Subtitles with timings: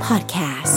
[0.00, 0.76] Podcast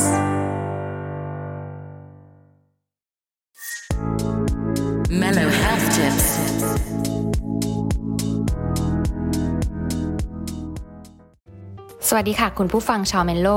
[5.09, 6.27] Mellow Health Tips.
[12.09, 13.49] สวัสดีค่ะ คุณผู้ฟังชาวเมนโล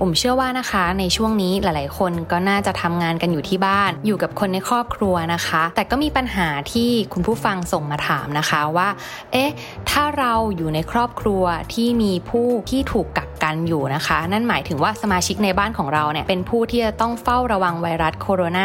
[0.00, 8.88] ผมเชื่อว่านะคะในช่วงนี้หลาย ๆ คนก็น่าจะทำงานกันอยู่ที่บ้าน อยู่กับคนในครอบครัวนะคะ แต่ก็มีปัญหาที่คุณผู้ฟังส่งมาถามนะคะว่า
[9.32, 9.50] เอ๊ะ
[9.90, 11.44] ถ้าเราอยู่ในครอบครัว
[11.74, 18.64] ที่มีผู้ที่ถูกกัก กันอยู่นะคะ นั่นหมายถึงว่าสมาชิกในบ้านของเราเนี่ยเป็นผู้ที่จะต้องเฝ้าระวังไวรัสโคโรนา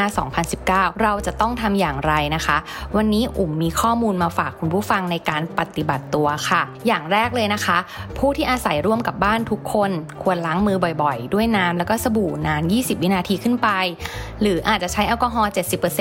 [0.94, 2.58] 2019 เราจะต้องทำอย่างไรนะคะ
[2.96, 7.78] วันนี้อุ่มมีข้อมูลมาฝากคุณผู้ฟังในการปฏิบัติตัวค่ะ อย่างแรกเลยนะคะ
[8.18, 9.92] ผู้ที่อาศัยร่วมกับบ้านทุกคน
[10.24, 13.70] ควรล้างมือบ่อยๆ ด้วยน้ำแล้วก็สบู่นาน 20 วินาทีขึ้นไป
[14.42, 15.52] หรืออาจจะใช้แอลกอฮอล์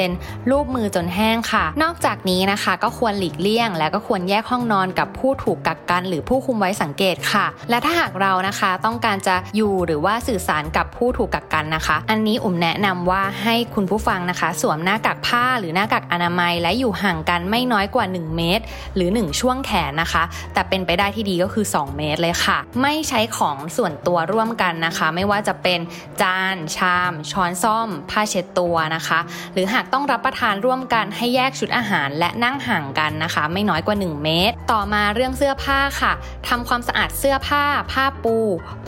[0.01, 18.64] 70%ลูบมือจนแห้งค่ะ นอกจากนี้นะคะ ก็ควรหลีกเลี่ยง และก็ควรแยกห้องนอนกับผู้ถูกกักกัน หรือผู้คุมไว้สังเกตค่ะ และถ้าหากเรานะคะต้องการจะอยู่หรือว่าสื่อสารกับผู้ถูกกักกันนะคะ อันนี้อุ่มแนะนำว่าให้คุณผู้ฟังนะคะ สวมหน้ากากผ้าหรือหน้ากากอนามัย และอยู่ห่างกันไม่น้อยกว่า 1 เมตร
[18.96, 25.80] หรือ 1 ช่วงแขนนะคะ แต่เป็นไปได้ที่ดีก็คือ 2 เมตรเลยค่ะ ไม่ใช้ของส่วนตัวร่วมกันนะคะ ไม่ว่าจะเป็น
[26.23, 29.18] จาน ชาม ช้อนซ่อม ผ้าเช็ดตัวนะคะ
[29.52, 36.12] หรือหากต้องรับประทานร่วมกันให้แยกชุดอาหารและนั่งห่างกันนะคะ ไม่น้อยกว่า 1 เมตร ต่อมาเรื่องเสื้อผ้าค่ะ
[36.48, 38.36] ทำความสะอาดเสื้อผ้า ผ้าปู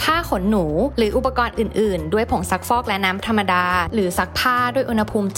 [0.03, 0.67] ผ้าขนหนู
[0.99, 5.29] หรืออุปกรณ์อื่น ๆ ด้วยผงซักฟอกและน้ำธรรมดา หรือซักผ้าด้วยอุณหภูมิ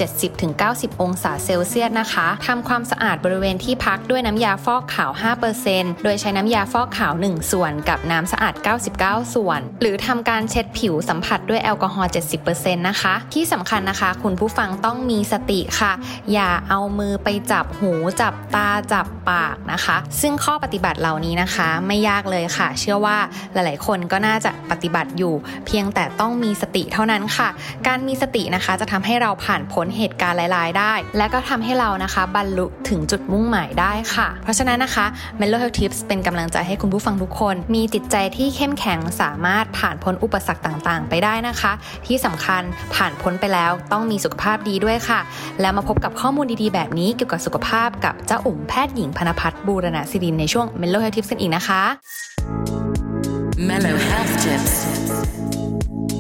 [0.47, 5.11] 70-90 องศาเซลเซียสนะคะทำความสะอาดบริเวณที่พักด้วยน้ำยาฟอกขาว
[5.59, 8.55] 5%โดยใช้น้ำยาฟอกขาว 1 ส่วนกับน้ำสะอาด
[8.95, 12.11] 99 ส่วน หรือทำการเช็ดผิวสัมผัสด้วยแอลกอฮอล์
[12.45, 15.93] 70%นะคะ ที่สำคัญนะคะ คุณผู้ฟังต้องมีสติค่ะ
[16.33, 23.17] อย่าเอามือไปจับหูจับตาจับปากนะคะ ซึ่งข้อปฏิบัติเหล่านี้นะคะ ไม่ยากเลยค่ะ เชื่อว่า
[23.53, 25.35] หลาย ๆ คนก็น่าจะปฏิบัติอยู่
[25.67, 27.49] เพียงแต่ต้องมีสติเท่านั้นค่ะ
[27.87, 35.07] การมีสตินะคะจะทำให้เราผ่านพ้นเหตุการณ์หลายๆได้ และก็ทำให้เรานะคะบรรลุถึงจุดมุ่งหมายได้ค่ะ เพราะฉะนั้นนะคะ
[35.41, 41.73] Mental Health Tips เป็นกำลังใจให้คุณผู้ฟังทุกคน มีจิตใจที่เข้มแข็งสามารถผ่านพ้นอุปสรรคต่างๆ ไปได้นะคะ
[42.07, 42.63] ที่สำคัญ
[42.95, 45.21] ผ่านพ้นไปแล้วต้องมีสุขภาพดีด้วยค่ะ
[45.61, 52.76] แล้วมาพบกับข้อมูลดีๆ แบบนี้เกี่ยวกับสุขภาพกับเจ้าอุ่มแพทย์หญิงพนพัฒน์บูรณศิรินในช่วง Mental Health Tips กันอีกนะคะ
[53.59, 56.16] Mellow Health Tips.